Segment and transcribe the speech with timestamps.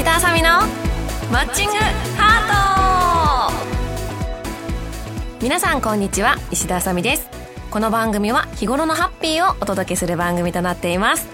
[0.00, 0.48] 石田あさみの
[1.30, 1.74] マッチング
[2.16, 5.42] ハート。
[5.42, 6.36] 皆さんこんにちは。
[6.50, 7.28] 石田あさみです。
[7.70, 11.28] この番組は日頃のハッピーをお届けする番組となっています。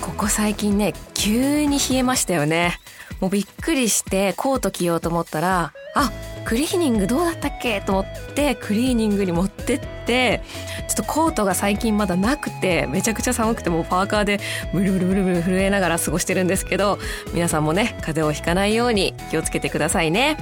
[0.00, 2.80] ここ最近ね急に冷えましたよね。
[3.20, 6.10] もうびっくりしてコート着ようと思ったらあ
[6.44, 7.80] クリーニングどうだったっけ？
[7.82, 10.42] と思ってクリーニングに持ってって
[10.88, 14.40] ちょっとコートが最近まだなくてめちゃくちゃ寒くてもうパーカーで
[14.72, 16.98] ブルブルブルブル震えながら過ごしてるんですけど
[17.34, 20.36] 皆さんもね風邪をひかないように気をつけてくださいね。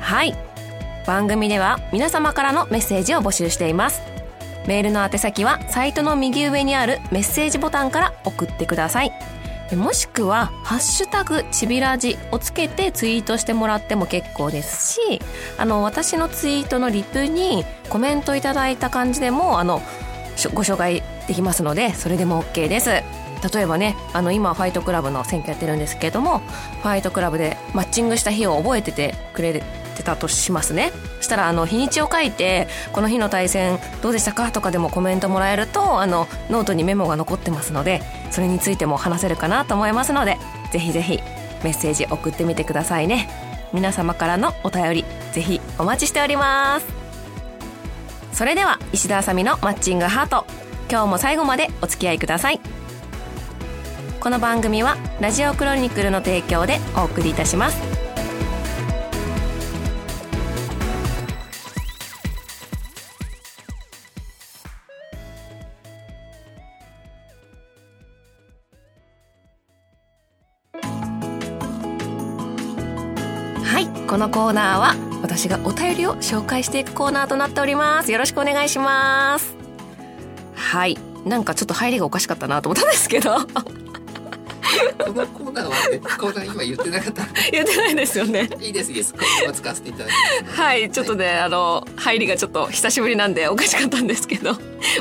[0.00, 0.36] はい。
[1.06, 4.02] 番組では皆様からのメッセージを募集しています。
[4.66, 9.12] メールの宛先はサイトの右上にあるメッセージボタンから送ってください。
[9.74, 15.20] もしくは「ハッシュタグちびラジ」をつけてツイートしてもらっても結構ですし
[15.58, 19.82] あの私のツイートのリプにコメントいただいた感じでもあの
[20.54, 22.90] ご紹介できますのでそれでも OK です。
[23.54, 26.38] 例えばねあの今ファイトクラブの選手やってるんですけれども
[26.82, 29.62] ファイトクラブでマッチングした日を覚えててくれて
[30.06, 30.92] たとしますね。
[31.18, 40.38] そしたらあの日にちを書いてこの日の対戦どうでしたかとかでもコメントもらえるとあのノートにメモが残ってますのでそれについても話せるかなと思いますので
[40.72, 41.20] ぜひぜひ
[41.62, 43.28] メッセージ送ってみてくださいね。
[43.72, 46.86] 皆様からのお便りぜひお待ちしております。
[48.32, 50.46] それでは石田あさみのマッチングハート。
[50.88, 52.60] 今日も最後までお付き合いください。
[54.20, 58.05] この番組はラジオクロニクルの提供でお送りいたします。
[73.66, 78.12] はいこのコーナーは私がお便りを紹介していくコーナーとなっております。
[78.12, 79.56] よろしくお願いします。
[80.54, 83.38] はいなんかちょっと入りがおかしかったなと思ったんですけど。
[84.98, 87.26] このコーナーはね、コーナー今言ってなかった。
[87.50, 89.12] 言ってないですよねいいです、いいです。
[89.12, 90.12] ここは使わせていただき
[90.44, 90.60] ます。
[90.60, 94.52] はいちょっとね、あの入りがちょっと久しぶりなんでおかしかったんですけど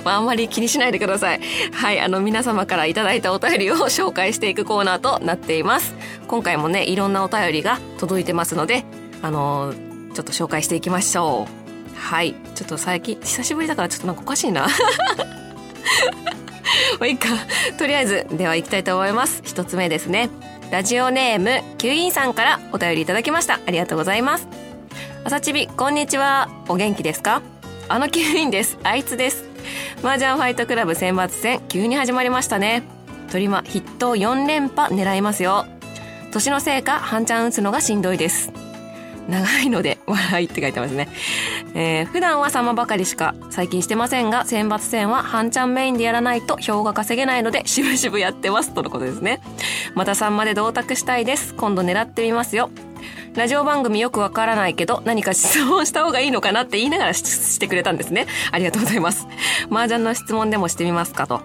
[0.03, 1.41] まああんまり気にしないでください
[1.71, 5.93] はいあの皆様からいただいたお便りを紹介していくコーナーとなっています
[6.27, 8.83] 今回もねいろんなお便りが届いてますので
[9.21, 9.73] あの
[10.13, 11.47] ちょっと紹介していきましょ
[11.93, 14.67] うはいちょっと最近久しぶりだからちょっとなんかおかしいな
[16.99, 17.29] まあいいか。
[17.77, 19.41] とりあえずでは行きたいと思います。
[19.43, 20.29] 一つ目ですね。
[20.71, 23.59] ラジオネームキュインさんからお便りいただきました。
[23.65, 24.47] ありがとうございます。
[25.23, 26.49] 朝ちびこんにちは。
[26.67, 27.41] お元気ですか？
[27.87, 28.77] あのキュインです。
[28.83, 29.45] あいつです。
[30.03, 32.83] 麻雀ファイトクラブ選抜戦急に始まりましたね。
[33.31, 35.65] 鳥間筆頭4連覇狙いますよ。
[36.31, 38.51] 年のせいか半チャン打つのがしんどいです。
[39.27, 41.09] 長いので笑いって書いてますね。
[41.73, 48.73] えー、普段は様ばかりしか最近してませんが、選抜戦は半チャンメインでやらないと票が稼げないので、しぶしぶやってます。
[48.73, 49.41] とのことですね。
[49.95, 51.53] また3まで同卓したいです。
[51.55, 52.69] 今度狙ってみますよ。
[53.35, 58.27] ラジオ番組よくわからないけど、何か質問した方がいいのかなって言いながらしてくれたんですね。
[58.51, 59.27] ありがとうございます。
[59.69, 61.41] 麻雀の質問でもしてみますかと。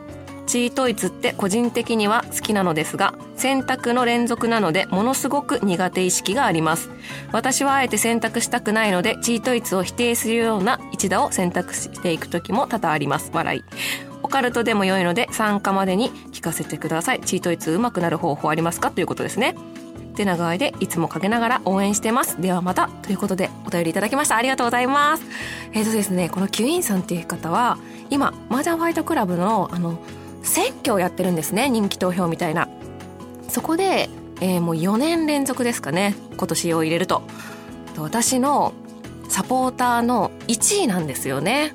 [0.47, 6.91] チートイツって個人的には好きなのですが、選択の連続なのでものすごく苦手意識があります。
[7.33, 13.31] 私はあえて選択したくないので、チートイツを否定するような一打を選択していく時も多々あります。
[13.33, 13.65] 笑い。
[14.23, 17.21] オカルトでも良いので参加までに聞かせてください。
[17.23, 18.91] チートイツ上手くなる方法ありますか？
[18.91, 19.55] ということですね。
[20.15, 22.43] てな具合でいつもかけながら応援してます。
[22.43, 24.37] ではまたということでお便りいただきました。
[24.37, 25.25] ありがとうございます。
[25.73, 27.79] えっ、とですね、このキュインさんっていう方は
[28.11, 29.99] 今、マージャンファイトクラブのあの、
[30.43, 32.67] 選挙をやってるんですね人気投票みたいな
[33.51, 34.09] そこで、
[34.41, 37.23] えー、もう4年連続ですかね今年を入れると。
[37.99, 38.73] 私の
[39.29, 41.75] サポーターの1位なんですよね。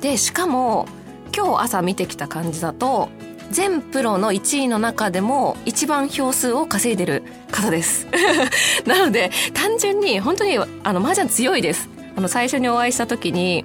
[0.00, 0.86] でしかも
[1.34, 3.08] 今日朝見てきた感じだと
[3.50, 8.06] 全プロの1位の中でも一番票数を稼いでる方です。
[8.86, 11.88] なので単純に本当にあの麻雀強いです。
[12.16, 13.64] あの最初にお会いした時に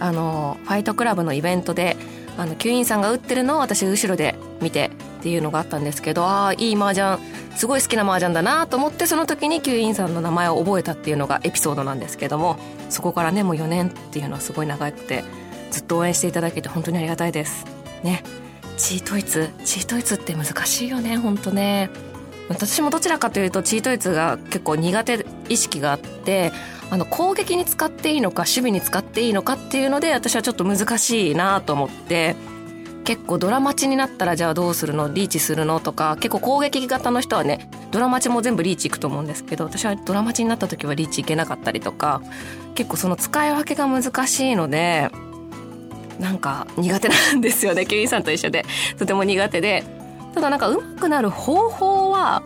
[0.00, 1.96] あのファイトクラブのイベントで
[2.36, 4.90] あの吸引さんが打ってるのを私後ろで見て
[5.26, 7.18] っていうのがあったんですけどああいい麻雀
[7.56, 12.56] すごい好きな麻雀だなと思ってその時に吸引さんの名前を覚えたっていうのがエピソードなんですけども
[12.90, 15.24] そこからねもう4年っていうのはすごい長くて
[15.72, 17.66] ずっと応援していただけて本当にありがたいです。
[18.04, 18.22] ね。
[18.76, 21.90] チートイツチートイツって難しいよね本当ね。
[22.48, 26.52] 私もどちらかというとチートイツが結構苦手意識があって
[26.90, 32.36] あの攻撃に使っていいのか守備に使っていいのかっていうので私はちょっと難しいなと思って
[33.06, 35.10] 結構ドラマチになったらじゃあどうするの？
[35.10, 35.78] リーチするの？
[35.78, 42.20] とか結構攻撃型の人はねドラマチも全部リーチいくと思うんですけど私はドラマチになった時はリーチいけなかったりとか
[42.74, 45.08] 結構その使い分けが難しいので
[46.18, 48.64] なんか苦手なんですよねケインさんと一緒で。
[48.98, 49.84] とても苦手で。
[50.34, 52.42] ただなんか上手くなる方法は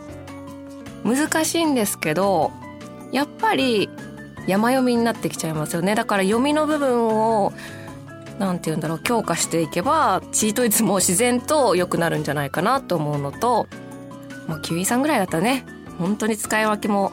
[1.03, 2.51] 難しいんですけど
[3.11, 3.89] やっぱり
[4.47, 5.95] 山読みになってきちゃいますよね。
[5.95, 7.51] だから読みの部分を
[8.39, 13.67] なんて言うんだろう強化していけばチートイツも自然と良くなるんじゃないかなと思うのと
[14.47, 15.65] もうキウイさんぐらいだったらね
[15.99, 17.11] 本当に使い分けも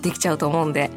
[0.00, 0.90] できちゃうと思うんで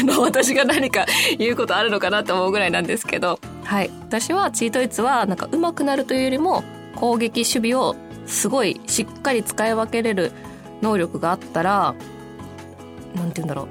[0.00, 1.06] あの私が何か
[1.38, 3.38] 言うことあるのかなと思うぐらいなんですけど。
[3.64, 3.90] はい。
[4.02, 6.62] 私はチートイツはなんか上手くなるというよりも
[6.94, 10.32] 攻撃守備をすごいしっかり使い分けれる
[10.82, 11.94] 能力があったら
[13.14, 13.68] なんて言うんだろ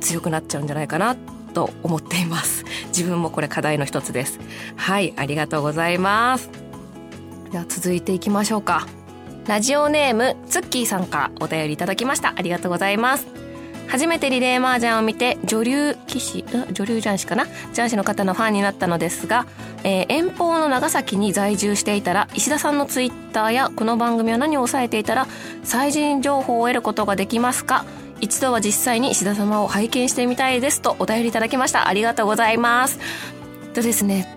[0.00, 1.16] 強くなっちゃうんじゃないかな
[1.54, 2.66] と思っています。
[2.88, 4.38] 自分もこれ課題の一つです。
[4.76, 6.50] はいありがとうございます。
[7.50, 8.86] では続いていきましょうか。
[9.46, 12.34] ラジオネームツッキーさんからお便りいただきました。
[12.36, 13.26] ありがとうございます。
[13.86, 17.46] 初めてリレー麻雀を見て女流棋士女流雀士かな？
[17.72, 19.46] 雀士の方のファンになったのですが、
[19.84, 25.26] えー、遠方の長崎に在住していたら石田さんのツイッターやこの番組を何を抑えていたら
[25.62, 27.84] 最新情報を得ることができますか？
[28.20, 31.88] 一度は実際に石田様を拝見してみたいですとお便りいただきました。
[31.88, 32.98] ありがとうございます。
[33.74, 34.36] とですね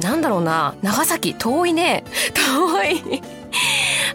[0.00, 0.76] なんだろうな。
[0.82, 2.04] 長崎遠いね。
[2.34, 3.22] 遠い。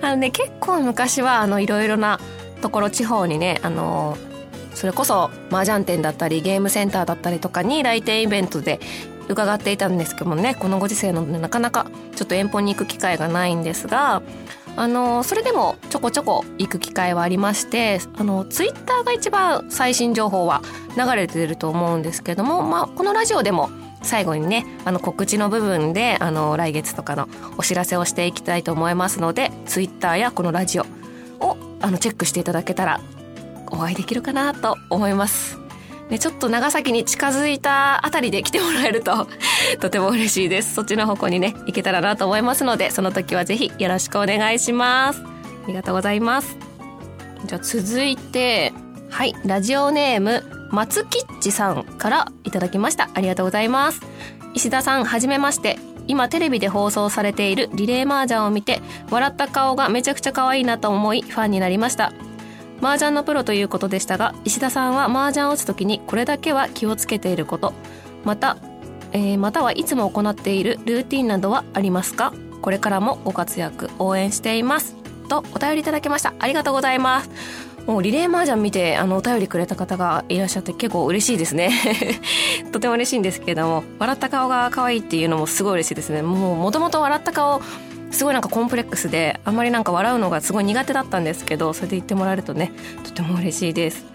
[0.02, 2.20] あのね結構昔はあのいろいろな
[2.62, 4.18] ところ地方にねあの
[4.74, 8.80] それこそ麻雀店だったりゲームセンターだったりとかに来店イベントで
[9.30, 14.22] 伺っていたんですけどもねこのご時世のなかなかちょっと遠方に行く機会がないんですが
[14.76, 20.62] あのそれでもちょこちょこ行く機会はありましてあのツイッターが一番最新情報は
[20.98, 23.70] 流れてると思うんですけども、まあ、このラジオでも
[24.02, 30.84] 最後にねあの告知の部分であの来月とかのお知らせをしていきたいと思いますのでツイッターやこのラジオ
[31.40, 33.00] をあのチェックしていただけたら
[33.68, 35.63] お会いできるかなと思います。
[36.10, 39.28] ね、ちょっと長崎に近づいたあたりで来てもらえると
[39.80, 40.76] とても嬉しいです。
[40.76, 45.22] そっちの方向にね、行けたらなと思いますので、その時はぜひよろしくお願いします。
[45.22, 46.58] ありがとうございます。
[47.46, 48.74] じゃあ続いて、
[49.10, 53.10] はい、ラジオネーム、松吉さんからいただきました。
[53.14, 54.02] ありがとうございます。
[54.54, 55.78] 石田さん、はじめまして。
[56.06, 62.12] 今テレビで放送されているリレー麻雀を見て、笑った顔がめちゃくちゃ可愛いなと思い、ファンになりました。
[62.84, 67.74] 麻雀のプロということでしたが石田さんは麻雀を打つ時にこれだけは気をつけていること。
[68.26, 68.58] また、
[69.14, 72.34] えー、またはいつも行っているルーティンなどはありますか？
[72.62, 74.96] これからもご活躍応援しています。
[75.30, 76.34] とお便りいただきました。
[76.40, 77.30] ありがとうございます。
[77.86, 81.72] もうリレー麻雀見てあのお便りくれた方がいらっしゃって結構嬉しいですね。
[82.72, 86.22] とても嬉しいんですけども笑った顔が可愛いっていうのもすごい嬉しいですね。
[86.22, 87.62] もうもともと笑った顔
[88.14, 92.72] すごいなんかコンプレックスであんまりなんか笑うのがすごい苦手だったんですけどそれで言ってもらえるとね
[93.04, 94.06] とても嬉しいです。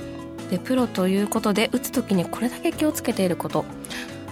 [0.50, 3.64] でプロということで打つ時にこれだけ気をつけていること。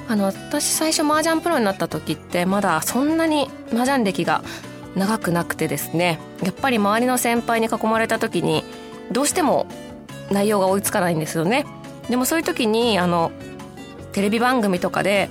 [0.09, 4.45] あの私最初麻雀プロになった時ってまだそんなに麻雀歴が
[4.95, 8.65] 長くなくてですねやっぱり周りの先輩に囲まれた時に
[9.11, 9.67] どうしても
[10.31, 11.67] 内容が追いつかないんですよね。
[12.09, 13.33] でもそういう時にあの
[14.13, 15.29] テレビ番組とかで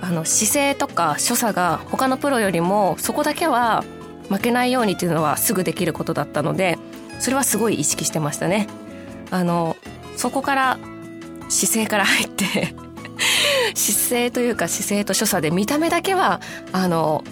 [0.00, 3.84] あの姿勢とか所作が他のプロよりもそこだけは
[4.28, 6.78] 負けないようにっていうのはすぐできることだったので
[7.20, 8.66] それはすごい意識してましたね。
[9.30, 9.76] あの
[10.16, 10.78] そこから
[11.48, 12.74] 姿勢から入って
[13.74, 16.40] 姿勢というか姿勢と所作で見た目だけは
[16.72, 17.24] あの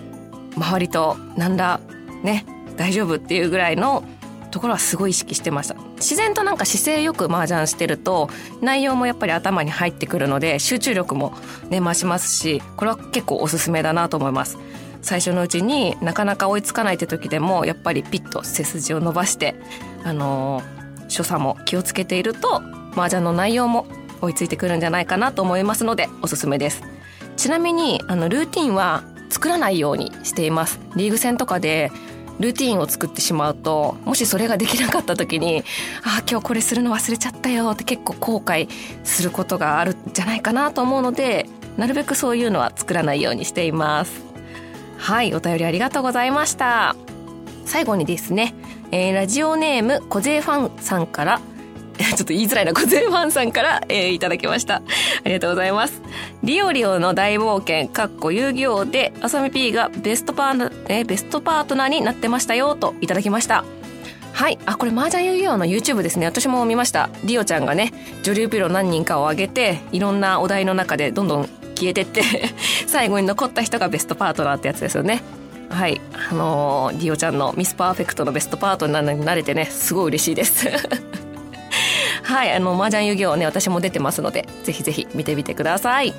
[0.56, 1.80] 周りと何ら
[2.22, 2.44] ね
[2.76, 4.04] 大丈夫っていうぐらいの
[4.50, 5.91] ところはすごい意識してました。
[6.02, 8.28] 自然となんか姿勢よく麻雀してると
[8.60, 11.32] 内容もやっぱり頭に入ってくるので集中力も
[11.70, 14.58] ね増しますしこれは結構おすすめだなと思います。
[15.00, 19.56] 最初のうちになかなか追いつかないって時でもやっぱりピッと背筋を伸ばして
[20.04, 23.86] あのー、所作も気をつけていると麻雀の内容も
[24.20, 26.82] 追いついてくるんじゃないかなと思いますのでおすすめです。
[27.36, 30.78] ちなみにあのルーティンは作らないようにしています。
[30.94, 31.90] リーグ戦とかで
[32.40, 35.64] ルーティンを作ってしまうともしそれができなかった時に
[36.04, 38.68] ああ今日これするの忘れちゃったよって結構後悔
[39.04, 41.46] することがあるんじゃないかなと思うので
[41.76, 44.22] なるべくそういうのは作らないようにしています。
[44.98, 46.94] はいお便りありがとうございました。
[47.64, 48.54] 最後にですね、
[48.90, 51.40] えー、ラジオネーム小勢ファンさんから
[52.04, 54.76] ちょっと言いづらいな、小ゼファンさんから、えー、いただきました。
[54.76, 54.82] あ
[55.24, 56.02] りがとうございます。
[56.42, 63.64] リオリオの大冒険、かっこ遊戯王で、あさみ P がベストパー、えー、ベストパートナーになってましたよ、といただきました。
[64.32, 64.58] はい。
[64.64, 66.26] あ、これ、麻雀遊戯王の YouTube ですね。
[66.26, 67.10] 私も見ました。
[67.24, 67.92] リオちゃんがね、
[68.22, 72.22] 女流プロ何人かを挙げて、いろんなお題の中でどんどん消えてって
[72.86, 75.22] 最後に残った人がベストパートナーってやつですよね。
[75.68, 76.00] はい。
[76.30, 80.68] あのー、リオちゃんのミスパーフェクトのベストパートナーになれてね、すごい嬉しいです
[82.22, 86.14] はいあの麻雀遊戯王ね私も出てますのでぜひぜひ見てみてください。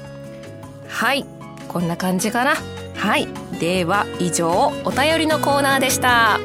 [0.88, 1.26] はい
[1.68, 2.56] こんな感じかな。
[2.96, 3.28] はい
[3.60, 6.40] では以上お便りのコーナーでした。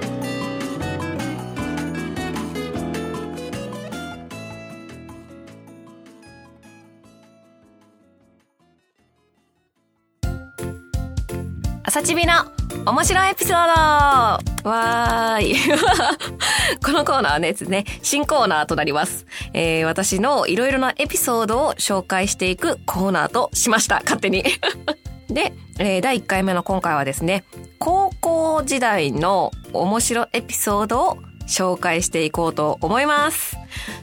[11.84, 12.57] 朝ちびの
[12.88, 15.56] 面白いエピソードわーい。
[16.82, 19.26] このコーナーはね、ね、新コーナーとなります。
[19.52, 24.00] えー、私のいろいろなエピソードを紹介していくコーナーとしました。
[24.04, 24.42] 勝手に。
[25.28, 27.44] で、えー、第1回目の今回はですね、
[27.78, 33.58] 高校時代の面白エピソードを紹介していこうと思います。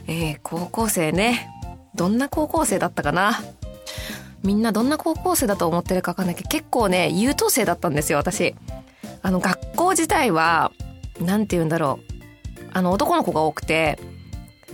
[0.06, 1.50] えー、高校生ね。
[1.96, 3.42] どんな高校生だったかな？
[4.44, 8.54] みんなどんな高校生だと思ってるかわかんないけど、結構ね、優等生だったんですよ、私。
[9.26, 10.70] あの、学校自体は、
[11.20, 12.62] なんて言うんだろう。
[12.72, 13.98] あの、男の子が多くて、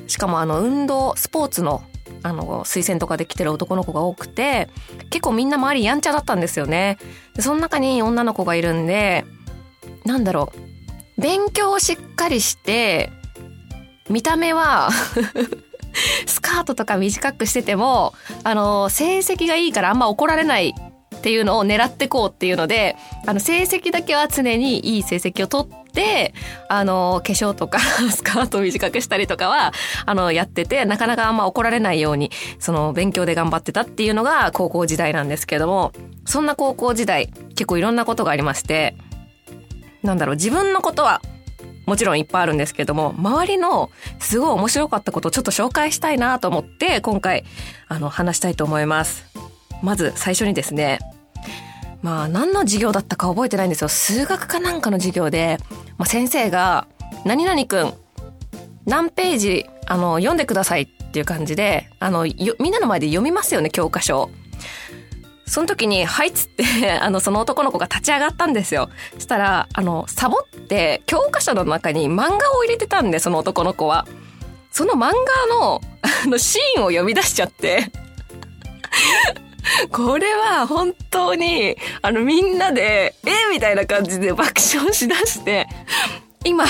[0.09, 1.83] しかもあの、運動、スポーツの、
[2.23, 4.69] あの、推薦とかできてる男の子が多くて、
[5.09, 6.99] 結構みんな周りやんちゃだったんですよね。
[7.35, 9.25] でその中に女の子がいるんで、
[10.05, 10.53] なんだろ
[11.17, 11.21] う。
[11.23, 13.11] 勉強をしっかりして、
[14.11, 14.91] 見た目は
[16.27, 18.13] スカートとか短くしてても、
[18.45, 20.75] あの、成績がいいからあんま怒られない
[21.23, 26.35] っていうのを狙ってこうっていうので、あの、成績だけは常にいい成績を取って、
[26.69, 27.79] あの、化粧とか
[28.11, 29.73] スカートを短くしたりとかは、
[30.05, 35.93] あの、やってて、なかなかあんま怒られないように、その、勉強で頑張ってたっていうのが高校時代なんですけども、
[36.27, 38.97] そんな高校時代、結構いろんなことがありまして、
[40.03, 41.23] なんだろう、自分のことは
[41.87, 47.45] もちろんいっぱいあるんですけども、周りのすごい面白かったことをちょっと紹介したいなと思って、今回、
[47.87, 49.52] あの、話したいと思います。
[49.83, 50.99] まず最初にですね、
[52.03, 53.89] まあ何の授業だったか覚えてないんですよ。
[53.89, 55.59] 数学かなんかの授業で、
[55.99, 56.87] まあ、先生が、
[57.25, 57.95] 何々くん、
[58.87, 64.31] 何ページ、あの、読んでくださいっていう感じで、あの、みんなの前で読みますよね、教科書。
[65.47, 68.89] その時に、はいっつって あの、その男の子が立ち上がったんですよ。
[69.19, 74.07] したら、あの、サボって、教科書の中に漫画を入れてたんで、その男の子は。
[74.71, 75.13] その漫
[75.51, 75.83] 画の、
[76.25, 77.93] あの、シーンを読み出しちゃって
[79.91, 85.67] これは本当に、あの、みんなで、えみたいな感じで爆笑しだして、
[86.45, 86.65] 今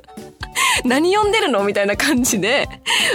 [0.84, 2.68] 何読んでるのみたいな感じで、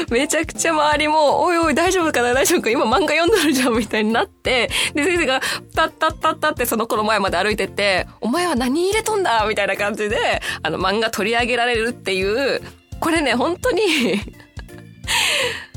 [0.09, 5.41] めちゃくちゃ周りも、おいおい大丈夫かな大丈夫か今漫画読んでるじゃんみたいになって、で、先生が、
[5.75, 12.61] タッタッタッタってその子の前まで歩いてって、お前は何入れとんだみたいな感じで、あの漫画取り上げられるっていう、
[12.99, 13.81] これね、本当に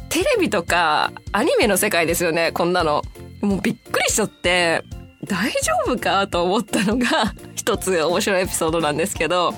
[0.09, 3.02] テレビとかアニメの世界ですよね、こんなの。
[3.40, 4.82] もうびっくりしちゃって、
[5.26, 9.52] 大丈夫かと思ったのが一つ面白いエピソードなんですけど、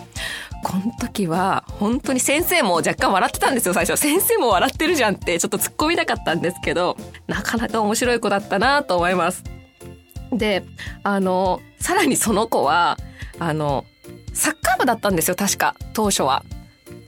[0.65, 3.99] この時は本当に先生も若干笑ってたんですよ最初。
[3.99, 6.97] 先生も笑ってるじゃんってちょっと突っ込みたかったんですけど
[7.27, 9.43] なかなか面白い子だったなと思います。
[10.33, 10.65] で
[11.03, 12.97] あのさらにその子は
[13.39, 13.85] あの
[14.33, 16.45] サッカー部だったんですよ確か当初は。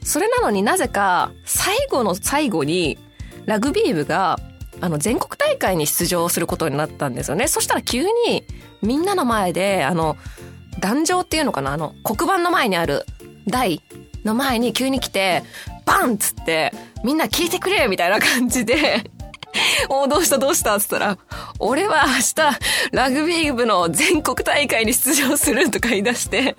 [0.02, 2.98] それなのになぜか最後の最後に
[3.46, 4.38] ラグビー部が
[4.80, 7.48] あの全国大会に出場することになったんですよね。
[7.48, 8.44] そしたら急に
[8.82, 10.16] みんなの前であの
[10.80, 11.72] 壇上っていうのかな？
[11.72, 13.04] あの黒板の前にある
[13.46, 13.80] 台
[14.24, 15.42] の前に急に来て、
[15.84, 16.72] バンっつって、
[17.04, 19.10] みんな聞いてくれみたいな感じで、
[19.88, 21.18] おどうしたどうしたっつったら、
[21.58, 22.58] 俺は明日、
[22.92, 26.56] ラグビー部の全国大会に出場するとか言い出して、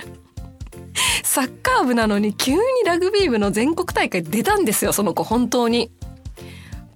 [1.24, 5.92] サッカー部なのに急にラグビー部の全国大会出たんですよ、その子、本当に。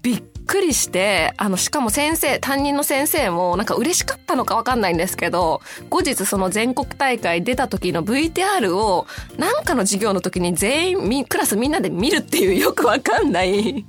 [0.02, 9.06] びっくりして、あの、しかも先生、担任の先生もなんか嬉しかったのかわかんないんですけど、後日その全国大会出た時の VTR を、
[9.38, 13.86] なんかの授業の時に全員み、クラスみんなで見るっていうよくわかんない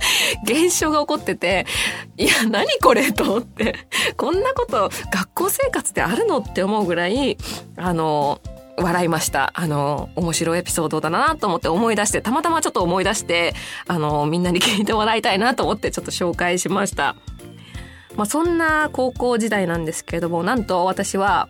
[0.44, 1.66] 現象が起こってて、
[2.16, 3.74] いや、何これと思って、
[4.16, 7.36] こんなこと学校生活であるのって思うぐらい、
[7.76, 8.40] あの、
[8.80, 9.52] 笑いました。
[9.54, 13.54] あの、面白いエピソードだなと思って思い出して、たまたまちょっと思い出して、
[13.86, 17.16] あの、みんなに聞いてもらいたいなと思ってちょっと紹介しました。
[18.16, 21.48] まあ、そんな高校時代なんですけれども、なんと私は、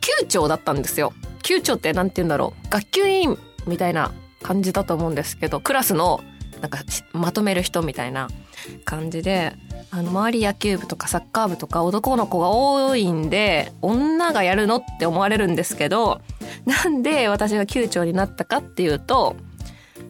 [0.00, 1.12] 級長だったんですよ。
[1.42, 2.68] 級長って何て言うんだろう。
[2.68, 6.20] 学級委員みたいな感じだと思うんですけど、クラスの
[6.60, 6.78] なんか
[7.12, 8.28] まとめる人みたいな
[8.84, 9.54] 感じで、
[9.90, 16.20] あの周り野球部とかサッカー部とか男の子が多いんで女がやるのって思われるんですけど
[16.64, 19.36] なんで私が級長になったかっていうと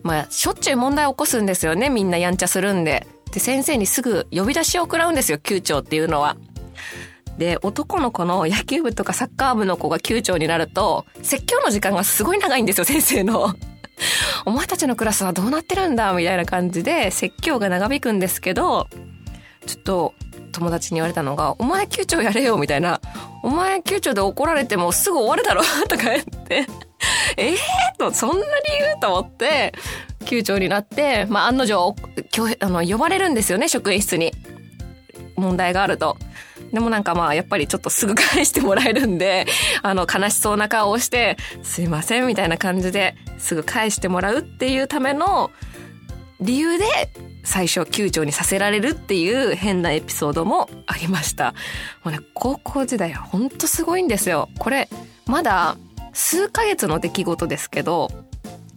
[0.02, 3.06] まあしょっちゅう問題起こすんですよねみんなやんちゃするんで。
[3.32, 6.36] で先生にすぐ呼び出しを食らうんですよ級長っていうのは。
[7.36, 13.54] で男の子の野球部とかサッカー部の子が級長になると説教の時間がすごい長いんですよ先生の。
[14.46, 18.88] お前たちのクラスはどうなってるんだみたいな感じで説教が長引くんですけど
[19.66, 20.14] ちょっと
[20.54, 23.00] 友達に言われたのが、お前級長やれよみたいな、
[23.42, 26.66] お前級長で怒られてもすぐ終わるだろとか言って、
[27.36, 27.56] え えー、
[27.98, 28.42] と、そんな理
[28.94, 29.00] 由？
[29.00, 29.72] と思って、
[30.24, 31.94] 級長になって、まあ案の定、
[32.60, 34.32] あの、呼ばれるんですよね、職員室に。
[35.36, 36.16] 問題があると。
[36.72, 39.46] でもなんかまあやっぱりちょっとすぐ返してもらえるんで、
[39.82, 45.50] あの悲しそうな顔をして、すいませんみたいな感じですぐ返してもらうっていうための
[46.40, 46.84] 理由で
[47.44, 51.54] 最初窮長にさせられるっていう変なエピソードもありました。
[52.02, 54.48] もうね、高校時代はほんとすごいんですよ。
[54.58, 54.88] これ、
[55.26, 55.76] まだ
[56.12, 58.10] 数ヶ月の出来事ですけど、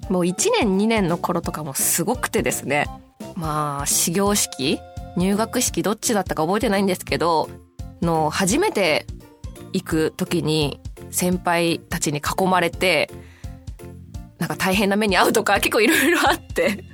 [0.09, 2.87] もう1年2年の頃とかもすごくてですね。
[3.35, 4.79] まあ、始業式？
[5.17, 5.83] 入学式？
[5.83, 7.49] どっちだったか覚えてないんですけど、
[8.01, 9.05] の初めて
[9.73, 10.79] 行く時に
[11.11, 13.09] 先輩たちに囲まれて、
[14.39, 16.85] なんか大変な目に遭うとか結構いろいろあって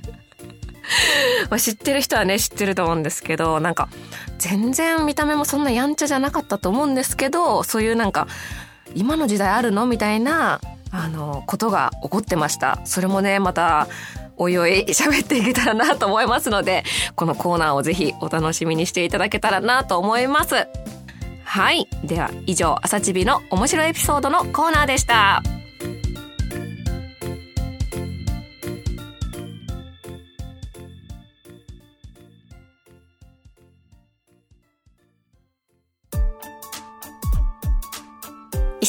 [1.50, 3.88] まあ知ってる人はね知ってると思うんですけどなんか
[4.38, 8.26] 全然見た目もそんなやんちゃじゃなかったと思うんですけどそういうなんか
[8.94, 10.60] 今の時代あるのみたいな
[10.90, 12.80] あのことが起こってました。
[12.84, 13.88] それもねまた
[14.36, 20.66] おいおい喋っていけたらなと思いますのでこのコーナーをぜひお楽しみにしていただけたらなと思います。
[21.44, 21.88] はい。
[22.02, 25.42] では以上朝チビの面白いエピソードのコーナーでした。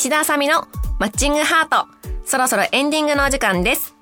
[0.05, 0.67] 石田あさみの
[0.99, 1.87] マッチングハート。
[2.25, 3.95] そろそろエンディングのお時間です。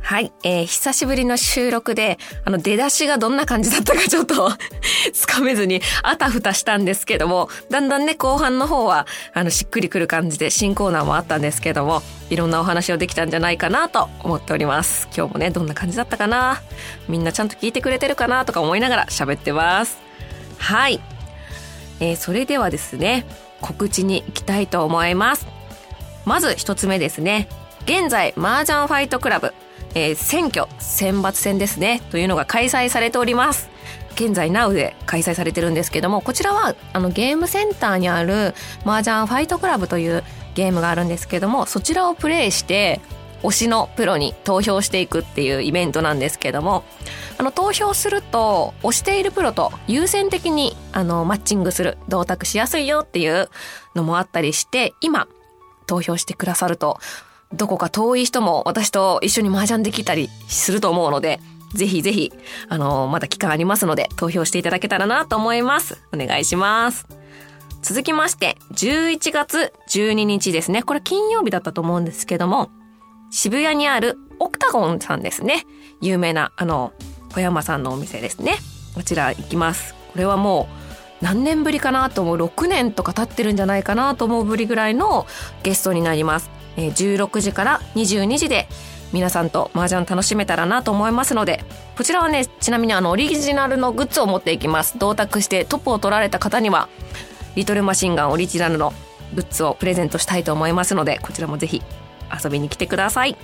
[0.00, 2.16] はい、えー、久しぶりの収録で、
[2.46, 4.50] あの、出だしがどんな感じだったか ちょっと
[5.12, 15.06] つかめずに、あたふたしたんですけども、だんだんね、後半の方は、あの、しっくりくる感じで、新コーナーもあったんですけども、いろんなお話をできたんじゃないかなと思っております。
[15.14, 16.62] 今日もね、どんな感じだったかな？
[17.08, 18.46] みんなちゃんと聞いてくれてるかな？
[18.46, 19.98] とか思いながら喋ってます。
[20.56, 20.98] はい。
[22.00, 23.26] えー、それではですね、
[23.62, 25.46] 告知に行きたいと思います。
[26.26, 27.48] まず一つ目ですね。
[27.84, 29.54] 現在、麻雀ファイトクラブ、
[29.94, 33.70] えー、選挙選抜戦ですね、というのが開催されております。
[34.14, 40.22] 現在 Now で開催されてるんですけども、こちらはあのゲームセンターにある麻雀ファイトクラブという
[40.54, 43.00] ゲームがあるんですけども、そちらをプレイして、
[43.42, 46.84] 推しのプロに投票していくっていうイベントなんですけども、
[47.38, 53.48] あの投票すると推しているプロと優先的にあのマッチングする同卓しやすいよっていう
[53.94, 55.26] のもあったりして今
[55.86, 56.98] 投票してくださると
[57.52, 61.40] どこか遠い人も私と一緒に麻雀できたりすると思うので
[61.74, 62.32] ぜひぜひ
[62.68, 66.02] あのまだ期間ありますので投票していただけたらなと思います。
[66.12, 67.06] お願いします。
[67.82, 70.82] 続きまして11月12日ですね。
[70.82, 72.70] これ金曜日だったと思うんですけども
[73.32, 75.64] 渋谷にあるオクタゴンさんですね。
[76.02, 76.92] 有名なあの
[77.32, 78.56] 小山さんのお店ですね。
[78.94, 79.94] こちら行きます。
[80.12, 80.68] これはも
[81.20, 85.26] う何年ぶりかなと思う6年とか経ってるんじゃないかなと思うぶりぐらいの
[85.62, 88.68] ゲストになります、えー、16時から22時で
[89.14, 91.64] 皆さんと麻雀楽しめたらなと思いますので
[91.96, 94.98] こちらはねちなみにあのオリジナルのグッズを持っていきます。
[94.98, 96.88] 同卓してトップを取られた方には
[97.54, 98.92] リトルマシンガンオリジナルの
[99.34, 101.82] グッズをプレゼントしたいと思いますのでこちらもぜひ
[102.42, 103.36] 遊びに来てください。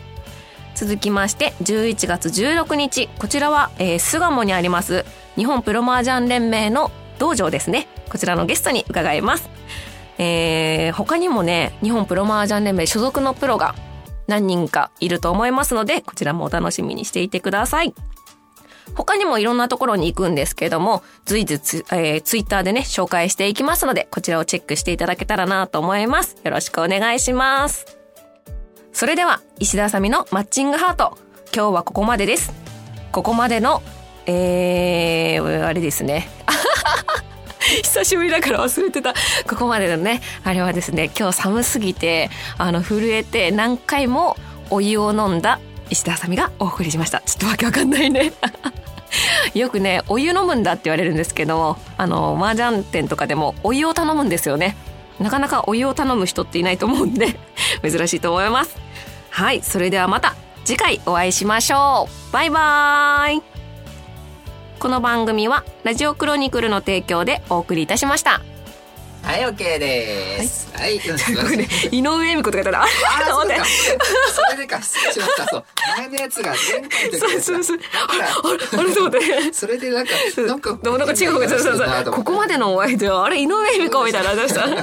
[0.75, 3.09] 続きまして11月16日。
[3.19, 5.05] こちらは、えー、巣鴨にあります
[5.37, 7.89] 日本プロマージャン連盟の道場ですね。
[8.11, 9.51] こちらのゲストに伺います。
[10.19, 13.75] えー、他にもね日本プロマージャン連盟所属のプロが
[14.27, 17.95] 何人かいると思いますのでこちらもお楽しみにしていてください。
[18.95, 26.37] 他にもいろんなところに行くんですけども、随時ツ,、えー、ツイッターでね、紹介していきますので、こちらをチェックしていただけたらなと思います。
[26.43, 27.98] よろしくお願いします。
[28.99, 31.17] それでは、石田あさみのマッチングハート。
[31.55, 32.53] 今日はここまでです。
[33.13, 33.81] ここまでの、
[34.27, 36.29] えー、あれですね。
[37.85, 39.15] 久しぶりだから忘れてた。
[39.49, 44.37] ここまでのね、あれはですね、今日寒すぎて、あの、震えて何回も
[44.69, 47.21] お湯を飲んだ石田あさみがお送りしました。
[47.21, 48.33] ちょっとわけわかんないね。
[49.55, 54.77] よくね、お湯飲むんだって言われるんですけども、あの、麻雀店とかでもお湯を頼むんですよね。
[55.21, 57.39] なかなかお湯を頼む人っていないと思うんで、
[57.83, 58.77] 珍しいと思います。
[59.31, 62.33] はい、それではまた次回お会いしましょう。
[62.33, 63.43] バイバーイ。
[64.79, 68.43] この番組はラジオクロニクルの提供でお送りいたしました。
[69.29, 70.73] はい、オッケーです。
[70.73, 72.87] はい、はい、 井上恵美子とか言ったら、あ
[73.19, 73.57] れと思って。
[74.33, 75.47] それでか、失礼しました。
[75.49, 75.65] そう。
[75.99, 77.79] 前のやつが前回の時そうそうそう。
[78.09, 78.25] あれ、
[78.81, 79.21] あれと思って。
[79.53, 82.11] それでなんか、なんか、でもなんか違うか、そうそうそう。
[82.11, 84.83] ここまでのお相手は、あれ、井上恵美子みたいな、 どうしたそっか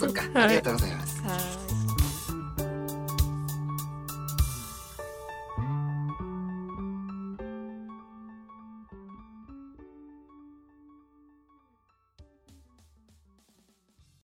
[0.00, 0.22] そっか。
[0.34, 1.09] ありがとうございます。